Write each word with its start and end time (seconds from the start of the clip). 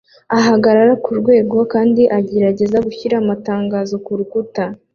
ahagarara 0.37 0.93
kurwego 1.05 1.57
kandi 1.73 2.01
agerageza 2.17 2.77
gushyira 2.85 3.15
amatangazo 3.21 3.93
kurukuta 4.05 4.63